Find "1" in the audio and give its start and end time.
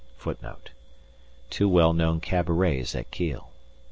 1.51-1.51